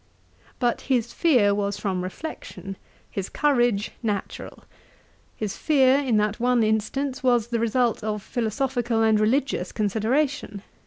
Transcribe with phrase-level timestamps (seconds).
[0.57, 2.75] But his fear was from reflection;
[3.11, 4.63] his courage natural.
[5.35, 10.63] His fear, in that one instance, was the result of philosophical and religious consideration.